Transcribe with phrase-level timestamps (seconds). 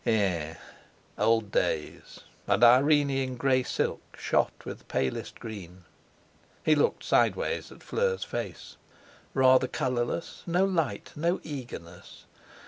[0.03, 0.55] H'm!
[1.19, 5.83] Old days, and Irene in grey silk shot with palest green.
[6.65, 8.77] He looked, sideways, at Fleur's face.
[9.35, 12.25] Rather colourless no light, no eagerness!